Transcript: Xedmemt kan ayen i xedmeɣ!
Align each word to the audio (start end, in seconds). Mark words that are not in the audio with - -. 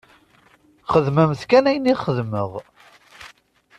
Xedmemt 0.91 1.41
kan 1.49 1.69
ayen 1.69 1.91
i 1.91 1.93
xedmeɣ! 2.03 2.51